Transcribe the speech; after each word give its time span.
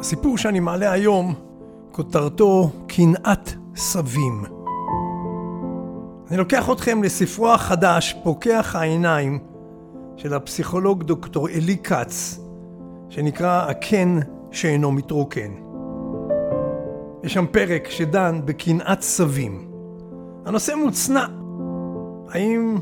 הסיפור 0.00 0.38
שאני 0.38 0.60
מעלה 0.60 0.92
היום, 0.92 1.34
כותרתו 1.92 2.70
קנאת 2.86 3.50
סבים. 3.76 4.44
אני 6.30 6.36
לוקח 6.36 6.70
אתכם 6.70 7.02
לספרו 7.02 7.52
החדש, 7.52 8.16
פוקח 8.22 8.76
העיניים, 8.78 9.38
של 10.16 10.34
הפסיכולוג 10.34 11.02
דוקטור 11.02 11.48
אלי 11.48 11.76
כץ, 11.76 12.40
שנקרא 13.08 13.70
הקן 13.70 14.18
שאינו 14.50 14.92
מתרוקן. 14.92 15.50
יש 17.24 17.34
שם 17.34 17.46
פרק 17.50 17.88
שדן 17.90 18.40
בקנאת 18.44 19.02
סבים. 19.02 19.70
הנושא 20.46 20.72
מוצנע. 20.74 21.26
האם, 22.28 22.76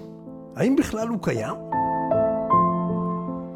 האם 0.57 0.77
בכלל 0.77 1.09
הוא 1.09 1.19
קיים? 1.23 1.55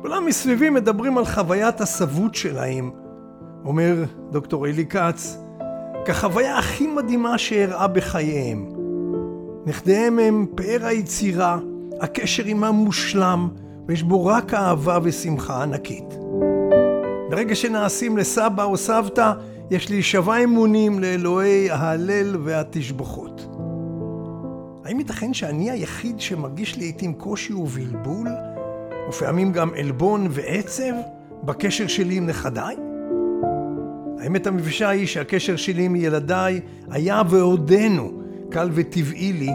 כולם 0.02 0.27
מסביבי 0.27 0.70
מדברים 0.70 1.19
על 1.19 1.24
חוויית 1.24 1.80
הסבות 1.80 2.34
שלהם, 2.34 3.02
אומר 3.65 4.05
דוקטור 4.30 4.66
אלי 4.66 4.87
כץ, 4.87 5.39
כחוויה 6.05 6.59
הכי 6.59 6.87
מדהימה 6.87 7.39
שאירעה 7.39 7.89
בחייהם. 7.89 8.69
נכדיהם 9.66 10.19
הם 10.19 10.47
פאר 10.55 10.87
היצירה, 10.87 11.59
הקשר 12.01 12.45
עמם 12.47 12.75
מושלם, 12.75 13.48
ויש 13.89 14.03
בו 14.03 14.27
רק 14.27 14.55
אהבה 14.55 14.98
ושמחה 15.03 15.62
ענקית. 15.62 16.15
ברגע 17.30 17.55
שנעשים 17.55 18.17
לסבא 18.17 18.65
או 18.65 18.77
סבתא, 18.77 19.33
יש 19.70 19.91
להישבע 19.91 20.37
אמונים 20.45 20.98
לאלוהי 20.98 21.70
ההלל 21.70 22.37
והתשבחות. 22.45 23.47
האם 24.84 24.98
ייתכן 24.98 25.34
שאני 25.34 25.70
היחיד 25.70 26.20
שמרגיש 26.20 26.79
לעיתים 26.79 27.14
קושי 27.14 27.53
ובלבול, 27.53 28.29
ופעמים 29.08 29.53
גם 29.53 29.70
עלבון 29.79 30.27
ועצב, 30.31 30.92
בקשר 31.45 31.86
שלי 31.86 32.14
עם 32.14 32.27
נכדיי? 32.27 32.77
האמת 34.23 34.47
המבישה 34.47 34.89
היא 34.89 35.06
שהקשר 35.06 35.56
שלי 35.56 35.84
עם 35.84 35.97
ילדיי 35.97 36.61
היה 36.91 37.23
ועודנו 37.28 38.12
קל 38.51 38.70
וטבעי 38.73 39.33
לי 39.33 39.51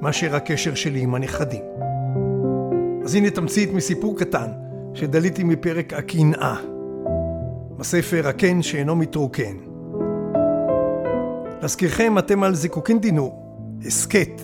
מאשר 0.00 0.36
הקשר 0.36 0.74
שלי 0.74 1.00
עם 1.00 1.14
הנכדים. 1.14 1.62
אז 3.04 3.14
הנה 3.14 3.30
תמצית 3.30 3.72
מסיפור 3.72 4.18
קטן 4.18 4.50
שדליתי 4.94 5.44
מפרק 5.44 5.92
הקנאה, 5.92 6.56
בספר 7.76 8.28
הקן 8.28 8.62
שאינו 8.62 8.96
מתרוקן. 8.96 9.56
להזכירכם, 11.62 12.18
אתם 12.18 12.42
על 12.42 12.54
זיקוקין 12.54 13.00
דינו, 13.00 13.32
הסכת, 13.86 14.42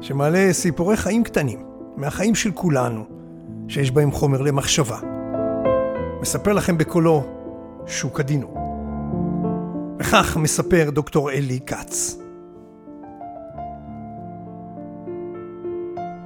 שמעלה 0.00 0.52
סיפורי 0.52 0.96
חיים 0.96 1.24
קטנים, 1.24 1.58
מהחיים 1.96 2.34
של 2.34 2.50
כולנו, 2.50 3.04
שיש 3.68 3.90
בהם 3.90 4.12
חומר 4.12 4.42
למחשבה. 4.42 4.98
מספר 6.20 6.52
לכם 6.52 6.78
בקולו 6.78 7.24
שוק 7.86 8.20
הדינו. 8.20 8.67
וכך 10.00 10.36
מספר 10.36 10.90
דוקטור 10.90 11.30
אלי 11.30 11.60
כץ. 11.66 12.18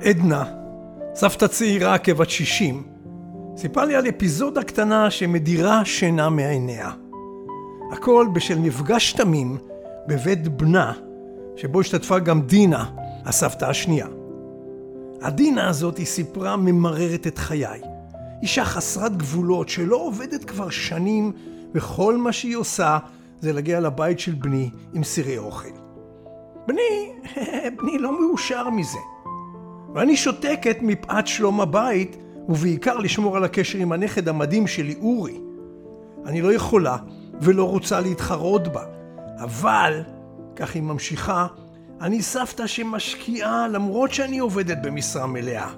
עדנה, 0.05 0.45
סבתא 1.15 1.47
צעירה 1.47 1.99
כבת 1.99 2.31
שישים, 2.31 2.83
סיפרה 3.57 3.85
לי 3.85 3.95
על 3.95 4.09
אפיזודה 4.09 4.63
קטנה 4.63 5.11
שמדירה 5.11 5.85
שינה 5.85 6.31
מעיניה. 6.31 6.91
הכל 7.93 8.27
בשל 8.35 8.59
מפגש 8.59 9.13
תמים 9.13 9.59
בבית 10.09 10.49
בנה, 10.49 10.93
שבו 11.57 11.81
השתתפה 11.81 12.19
גם 12.19 12.43
דינה, 12.43 12.85
הסבתא 13.25 13.65
השנייה. 13.65 14.07
הדינה 15.23 15.69
הזאת, 15.69 15.99
היא 15.99 16.07
סיפרה, 16.07 16.57
ממררת 16.57 17.27
את 17.27 17.39
חיי. 17.39 17.81
אישה 18.43 18.65
חסרת 18.65 19.17
גבולות 19.17 19.69
שלא 19.69 19.97
עובדת 19.97 20.45
כבר 20.45 20.71
שנים, 20.71 21.33
וכל 21.75 22.17
מה 22.17 22.33
שהיא 22.33 22.57
עושה 22.57 22.99
זה 23.43 23.53
להגיע 23.53 23.81
לבית 23.81 24.19
של 24.19 24.35
בני 24.35 24.71
עם 24.95 25.05
סירי 25.05 25.39
אוכל. 25.39 25.69
בני, 26.67 27.13
בני 27.79 27.99
לא 27.99 28.21
מאושר 28.21 28.71
מזה. 28.71 28.99
ואני 29.95 30.17
שותקת 30.17 30.77
מפאת 30.83 31.27
שלום 31.27 31.61
הבית, 31.61 32.17
ובעיקר 32.49 32.99
לשמור 32.99 33.37
על 33.37 33.45
הקשר 33.45 33.79
עם 33.79 33.93
הנכד 33.93 34.29
המדהים 34.29 34.67
שלי, 34.67 34.95
אורי. 35.01 35.41
אני 36.27 36.43
לא 36.43 36.53
יכולה 36.53 36.97
ולא 37.41 37.69
רוצה 37.69 38.01
להתחרות 38.01 38.69
בה, 38.69 38.85
אבל, 39.39 40.03
כך 40.57 40.75
היא 40.75 40.83
ממשיכה, 40.83 41.47
אני 42.01 42.23
סבתא 42.23 42.67
שמשקיעה 42.67 43.69
למרות 43.69 44.13
שאני 44.13 44.39
עובדת 44.39 44.79
במשרה 44.83 45.27
מלאה. 45.27 45.71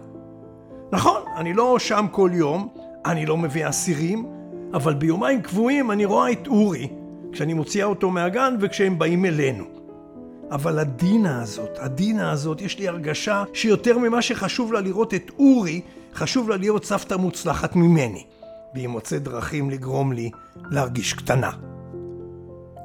נכון, 0.93 1.23
אני 1.37 1.55
לא 1.55 1.79
שם 1.79 2.07
כל 2.11 2.31
יום, 2.35 2.69
אני 3.07 3.27
לא 3.27 3.37
מביא 3.37 3.69
אסירים, 3.69 4.27
אבל 4.75 4.95
ביומיים 4.95 5.43
קבועים 5.43 5.91
אני 5.91 6.05
רואה 6.05 6.33
את 6.33 6.47
אורי, 6.47 6.89
כשאני 7.35 7.55
מוציאה 7.55 7.87
אותו 7.87 8.11
מהגן 8.11 8.57
וכשהם 8.61 8.99
באים 8.99 9.25
אלינו. 9.25 9.65
אבל 10.51 10.79
הדינה 10.79 11.43
הזאת, 11.43 11.79
הדינה 11.81 12.31
הזאת, 12.31 12.61
יש 12.61 12.79
לי 12.79 12.89
הרגשה 12.89 13.45
שיותר 13.53 13.99
ממה 13.99 14.23
שחשוב 14.23 14.73
לה 14.73 14.81
לראות 14.81 15.15
את 15.15 15.31
אורי, 15.39 15.81
חשוב 16.15 16.51
לה 16.51 16.57
להיות 16.57 16.85
סבתא 16.85 17.15
מוצלחת 17.15 17.77
ממני. 17.77 18.25
והיא 18.75 18.89
מוצאת 18.89 19.23
דרכים 19.23 19.71
לגרום 19.71 20.13
לי 20.13 20.31
להרגיש 20.71 21.13
קטנה. 21.13 21.51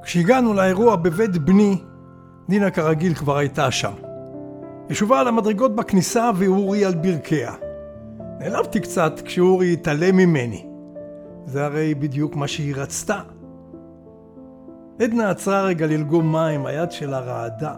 כשהגענו 0.03 0.53
לאירוע 0.53 0.95
בבית 0.95 1.37
בני, 1.37 1.77
דינה 2.49 2.71
כרגיל 2.71 3.13
כבר 3.13 3.37
הייתה 3.37 3.71
שם. 3.71 3.93
ישובה 4.89 5.19
על 5.19 5.27
המדרגות 5.27 5.75
בכניסה 5.75 6.31
ואורי 6.35 6.85
על 6.85 6.95
ברכיה. 6.95 7.53
נעלבתי 8.39 8.79
קצת 8.79 9.21
כשאורי 9.25 9.73
התעלם 9.73 10.17
ממני. 10.17 10.65
זה 11.45 11.65
הרי 11.65 11.95
בדיוק 11.95 12.35
מה 12.35 12.47
שהיא 12.47 12.75
רצתה. 12.75 13.19
עדנה 14.99 15.29
עצרה 15.29 15.61
רגע 15.61 15.87
ללגום 15.87 16.31
מים, 16.31 16.65
היד 16.65 16.91
שלה 16.91 17.19
רעדה. 17.19 17.75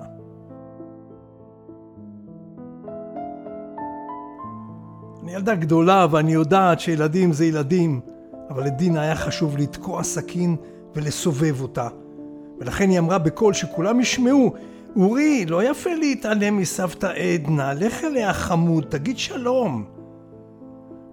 אני 5.24 5.34
ילדה 5.34 5.56
גדולה 5.56 6.08
ואני 6.12 6.32
יודעת 6.34 6.80
שילדים 6.80 7.34
זה 7.34 7.46
ילדים, 7.46 8.00
אבל 8.50 8.66
לדינה 8.66 9.02
היה 9.02 9.16
חשוב 9.16 9.58
לתקוע 9.58 10.04
סכין 10.04 10.56
ולסובב 10.96 11.62
אותה. 11.62 11.88
ולכן 12.60 12.90
היא 12.90 13.00
אמרה 13.00 13.18
בקול 13.18 13.54
שכולם 13.54 14.00
ישמעו, 14.00 14.54
אורי, 14.96 15.46
לא 15.46 15.64
יפה 15.64 15.90
להתעלם 15.94 16.58
מסבתא 16.58 17.08
עדנה, 17.08 17.74
לך 17.74 18.04
אליה 18.04 18.34
חמוד, 18.34 18.86
תגיד 18.90 19.18
שלום. 19.18 19.86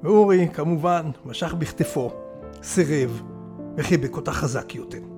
ואורי, 0.03 0.49
כמובן, 0.53 1.11
משך 1.27 1.55
בכתפו, 1.55 2.11
סירב, 2.63 3.23
וחיבק 3.77 4.17
אותה 4.17 4.33
חזק 4.33 4.75
יותר. 4.75 5.18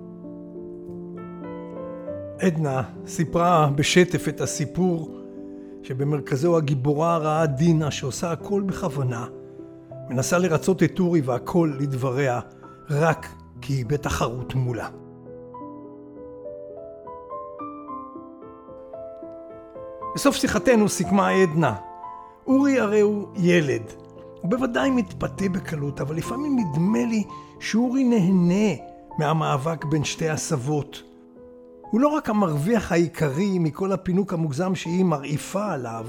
עדנה 2.41 2.83
סיפרה 3.07 3.71
בשטף 3.75 4.29
את 4.29 4.41
הסיפור 4.41 5.21
שבמרכזו 5.83 6.57
הגיבורה 6.57 7.15
הרעה 7.15 7.47
דינה 7.47 7.91
שעושה 7.91 8.33
הכל 8.33 8.63
בכוונה, 8.63 9.27
מנסה 10.09 10.39
לרצות 10.39 10.83
את 10.83 11.01
אורי 11.01 11.21
והכל 11.21 11.73
לדבריה 11.81 12.41
רק 12.91 13.29
כי 13.61 13.73
היא 13.73 13.87
בתחרות 13.87 14.55
מולה. 14.55 14.89
בסוף 20.15 20.37
שיחתנו 20.37 20.89
סיכמה 20.89 21.29
עדנה, 21.29 21.75
אורי 22.47 22.81
הרי 22.81 23.01
הוא 23.01 23.29
ילד, 23.37 23.83
הוא 24.41 24.51
בוודאי 24.51 24.91
מתפתה 24.91 25.49
בקלות, 25.49 26.01
אבל 26.01 26.17
לפעמים 26.17 26.59
נדמה 26.59 27.05
לי 27.05 27.25
שאורי 27.61 28.05
נהנה 28.05 28.83
מהמאבק 29.19 29.85
בין 29.85 30.05
שתי 30.05 30.29
הסבות. 30.29 31.10
הוא 31.91 32.01
לא 32.01 32.09
רק 32.09 32.31
המרוויח 32.31 32.93
העיקרי 32.93 33.59
מכל 33.59 33.93
הפינוק 33.93 34.33
המוגזם 34.33 34.75
שהיא 34.75 35.05
מרעיפה 35.05 35.73
עליו, 35.73 36.07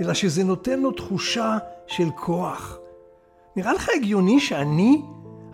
אלא 0.00 0.14
שזה 0.14 0.44
נותן 0.44 0.80
לו 0.80 0.92
תחושה 0.92 1.58
של 1.86 2.08
כוח. 2.16 2.78
נראה 3.56 3.72
לך 3.72 3.88
הגיוני 3.96 4.40
שאני, 4.40 5.02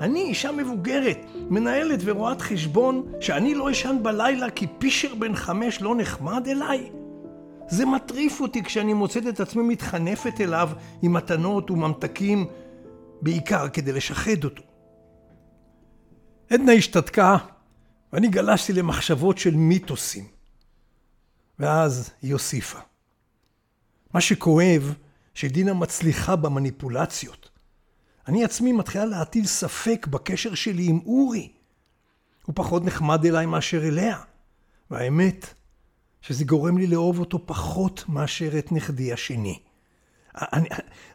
אני 0.01 0.21
אישה 0.21 0.53
מבוגרת, 0.53 1.19
מנהלת 1.51 2.01
ורואת 2.05 2.41
חשבון, 2.41 3.07
שאני 3.21 3.55
לא 3.55 3.71
אשן 3.71 3.97
בלילה 4.03 4.51
כי 4.51 4.67
פישר 4.79 5.15
בן 5.15 5.35
חמש 5.35 5.83
לא 5.83 5.95
נחמד 5.97 6.49
אליי? 6.49 6.91
זה 7.69 7.87
מטריף 7.87 8.41
אותי 8.41 8.63
כשאני 8.63 8.93
מוצאת 8.93 9.27
את 9.27 9.41
עצמי 9.41 9.63
מתחנפת 9.63 10.41
אליו 10.41 10.71
עם 11.03 11.13
מתנות 11.13 11.71
וממתקים, 11.71 12.47
בעיקר 13.23 13.69
כדי 13.69 13.93
לשחד 13.93 14.45
אותו. 14.45 14.63
עדנה 16.51 16.73
השתתקה, 16.73 17.37
ואני 18.13 18.29
גלשתי 18.29 18.73
למחשבות 18.73 19.39
של 19.39 19.55
מיתוסים. 19.57 20.27
ואז 21.59 22.11
היא 22.23 22.33
הוסיפה. 22.33 22.79
מה 24.15 24.21
שכואב, 24.21 24.95
שדינה 25.35 25.75
מצליחה 25.75 26.37
במניפולציות. 26.37 27.51
אני 28.29 28.45
עצמי 28.45 28.73
מתחילה 28.73 29.05
להטיל 29.05 29.47
ספק 29.47 30.07
בקשר 30.07 30.55
שלי 30.55 30.87
עם 30.89 31.01
אורי. 31.07 31.53
הוא 32.47 32.53
פחות 32.57 32.85
נחמד 32.85 33.27
אליי 33.27 33.47
מאשר 33.47 33.89
אליה. 33.89 34.19
והאמת, 34.91 35.55
שזה 36.21 36.45
גורם 36.45 36.79
לי 36.79 36.87
לאהוב 36.87 37.19
אותו 37.19 37.47
פחות 37.47 38.05
מאשר 38.09 38.59
את 38.59 38.73
נכדי 38.73 39.13
השני. 39.13 39.59
אני, 40.35 40.69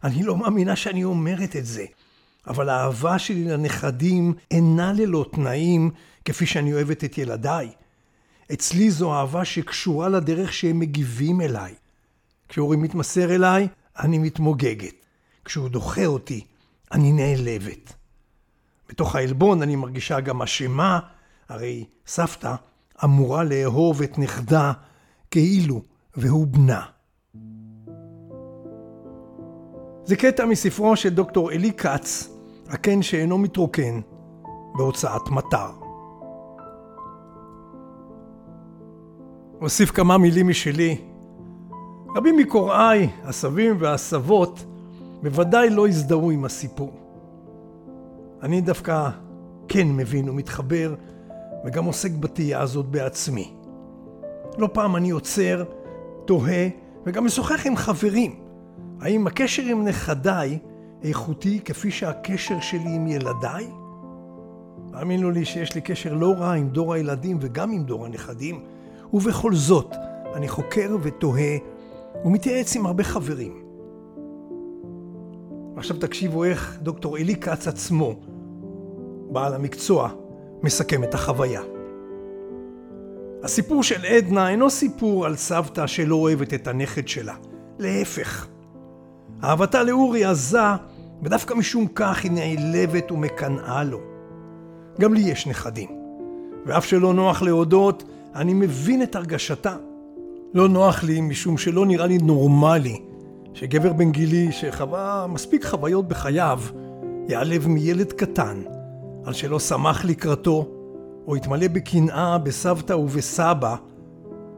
אני 0.03 0.23
לא 0.23 0.37
מאמינה 0.37 0.75
שאני 0.75 1.03
אומרת 1.03 1.55
את 1.55 1.65
זה, 1.65 1.85
אבל 2.47 2.69
האהבה 2.69 3.19
שלי 3.19 3.43
לנכדים 3.43 4.33
אינה 4.51 4.93
ללא 4.93 5.25
תנאים 5.31 5.91
כפי 6.25 6.45
שאני 6.45 6.73
אוהבת 6.73 7.03
את 7.03 7.17
ילדיי. 7.17 7.69
אצלי 8.53 8.91
זו 8.91 9.13
אהבה 9.13 9.45
שקשורה 9.45 10.09
לדרך 10.09 10.53
שהם 10.53 10.79
מגיבים 10.79 11.41
אליי. 11.41 11.73
כשאורי 12.49 12.77
מתמסר 12.77 13.35
אליי, 13.35 13.67
אני 13.99 14.17
מתמוגגת. 14.17 14.93
כשהוא 15.45 15.69
דוחה 15.69 16.05
אותי, 16.05 16.45
אני 16.91 17.11
נעלבת. 17.11 17.93
בתוך 18.89 19.15
העלבון 19.15 19.61
אני 19.61 19.75
מרגישה 19.75 20.19
גם 20.19 20.41
אשמה, 20.41 20.99
הרי 21.49 21.85
סבתא 22.07 22.55
אמורה 23.03 23.43
לאהוב 23.43 24.01
את 24.01 24.17
נכדה 24.19 24.71
כאילו 25.31 25.81
והוא 26.15 26.47
בנה. 26.47 26.85
זה 30.05 30.15
קטע 30.15 30.45
מספרו 30.45 30.95
של 30.95 31.09
דוקטור 31.09 31.51
אלי 31.51 31.73
כץ, 31.73 32.29
הקן 32.73 33.01
שאינו 33.01 33.37
מתרוקן, 33.37 33.99
בהוצאת 34.75 35.29
מטר. 35.31 35.69
אוסיף 39.61 39.91
כמה 39.91 40.17
מילים 40.17 40.47
משלי. 40.47 40.97
רבים 42.15 42.37
מקוראי, 42.37 43.09
הסבים 43.23 43.75
והסבות, 43.79 44.65
בוודאי 45.23 45.69
לא 45.69 45.87
הזדהו 45.87 46.31
עם 46.31 46.45
הסיפור. 46.45 46.91
אני 48.43 48.61
דווקא 48.61 49.09
כן 49.67 49.87
מבין 49.87 50.29
ומתחבר, 50.29 50.95
וגם 51.65 51.85
עוסק 51.85 52.11
בתהייה 52.11 52.61
הזאת 52.61 52.85
בעצמי. 52.85 53.53
לא 54.57 54.69
פעם 54.73 54.95
אני 54.95 55.09
עוצר, 55.09 55.63
תוהה, 56.25 56.67
וגם 57.05 57.25
משוחח 57.25 57.67
עם 57.67 57.75
חברים. 57.75 58.35
האם 59.01 59.27
הקשר 59.27 59.63
עם 59.63 59.87
נכדיי 59.87 60.59
איכותי 61.03 61.59
כפי 61.65 61.91
שהקשר 61.91 62.59
שלי 62.59 62.95
עם 62.95 63.07
ילדיי? 63.07 63.67
האמינו 64.93 65.31
לי 65.31 65.45
שיש 65.45 65.75
לי 65.75 65.81
קשר 65.81 66.13
לא 66.13 66.33
רע 66.37 66.53
עם 66.53 66.69
דור 66.69 66.93
הילדים 66.93 67.37
וגם 67.41 67.71
עם 67.71 67.83
דור 67.83 68.05
הנכדים, 68.05 68.63
ובכל 69.13 69.53
זאת, 69.53 69.95
אני 70.35 70.47
חוקר 70.47 70.97
ותוהה 71.01 71.57
ומתייעץ 72.25 72.75
עם 72.75 72.85
הרבה 72.85 73.03
חברים. 73.03 73.63
עכשיו 75.77 75.97
תקשיבו 75.97 76.43
איך 76.43 76.77
דוקטור 76.81 77.17
אלי 77.17 77.35
כץ 77.35 77.67
עצמו, 77.67 78.15
בעל 79.31 79.53
המקצוע, 79.53 80.09
מסכם 80.63 81.03
את 81.03 81.13
החוויה. 81.13 81.61
הסיפור 83.43 83.83
של 83.83 84.05
עדנה 84.05 84.49
אינו 84.49 84.69
סיפור 84.69 85.25
על 85.25 85.35
סבתא 85.35 85.87
שלא 85.87 86.15
אוהבת 86.15 86.53
את 86.53 86.67
הנכד 86.67 87.07
שלה. 87.07 87.35
להפך. 87.79 88.47
אהבתה 89.43 89.83
לאורי 89.83 90.25
עזה, 90.25 90.59
ודווקא 91.23 91.53
משום 91.53 91.87
כך 91.95 92.23
היא 92.23 92.31
נעלבת 92.31 93.11
ומקנאה 93.11 93.83
לו. 93.83 93.99
גם 94.99 95.13
לי 95.13 95.21
יש 95.21 95.47
נכדים, 95.47 95.89
ואף 96.65 96.85
שלא 96.85 97.13
נוח 97.13 97.41
להודות, 97.41 98.03
אני 98.35 98.53
מבין 98.53 99.03
את 99.03 99.15
הרגשתה. 99.15 99.75
לא 100.53 100.69
נוח 100.69 101.03
לי 101.03 101.21
משום 101.21 101.57
שלא 101.57 101.85
נראה 101.85 102.05
לי 102.05 102.17
נורמלי 102.17 102.99
שגבר 103.53 103.93
בן 103.93 104.11
גילי 104.11 104.51
שחווה 104.51 105.27
מספיק 105.29 105.65
חוויות 105.65 106.07
בחייו, 106.07 106.61
ייעלב 107.29 107.67
מילד 107.67 108.11
קטן 108.11 108.61
על 109.25 109.33
שלא 109.33 109.59
שמח 109.59 110.05
לקראתו, 110.05 110.67
או 111.27 111.35
יתמלא 111.35 111.67
בקנאה 111.67 112.37
בסבתא 112.37 112.93
ובסבא, 112.93 113.75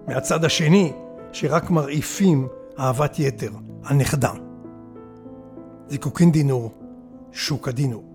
מהצד 0.08 0.46
השני, 0.46 0.94
שרק 1.32 1.70
מרעיפים 1.70 2.48
אהבת 2.80 3.20
יתר 3.20 3.52
על 3.84 3.96
נכדם. 3.98 4.45
זיקוקין 5.90 6.32
דינור, 6.32 6.72
שוק 7.32 7.68
הדינור. 7.68 8.15